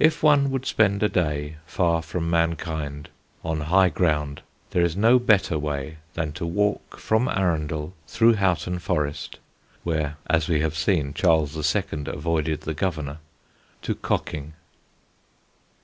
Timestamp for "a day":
1.04-1.58